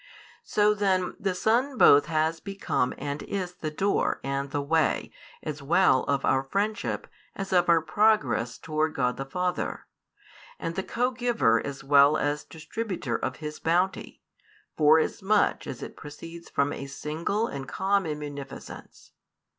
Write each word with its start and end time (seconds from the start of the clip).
So 0.43 0.73
then 0.73 1.15
the 1.19 1.35
Son 1.35 1.77
both 1.77 2.07
has 2.07 2.39
become 2.39 2.91
and 2.97 3.21
is 3.21 3.53
the 3.53 3.69
Door 3.69 4.19
and 4.23 4.49
the 4.49 4.59
Way 4.63 5.11
as 5.43 5.61
well 5.61 6.05
of 6.05 6.25
our 6.25 6.41
friendship 6.41 7.05
as 7.35 7.53
of 7.53 7.69
our 7.69 7.81
progress 7.83 8.57
towards 8.57 8.95
God 8.95 9.17
the 9.17 9.27
Father, 9.27 9.85
and 10.57 10.73
the 10.73 10.81
Co 10.81 11.11
Giver 11.11 11.63
as 11.63 11.83
well 11.83 12.17
as 12.17 12.43
Distributer 12.43 13.15
of 13.15 13.35
His 13.35 13.59
bounty, 13.59 14.23
forasmuch 14.75 15.67
as 15.67 15.83
it 15.83 15.95
proceeds 15.95 16.49
from 16.49 16.73
a 16.73 16.87
single 16.87 17.45
and 17.45 17.67
common 17.67 18.17
munificence. 18.17 19.11